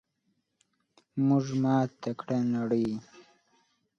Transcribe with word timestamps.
موږ 1.27 1.45
ماته 1.61 2.11
کړه 2.19 2.37
نړۍ! 2.55 2.89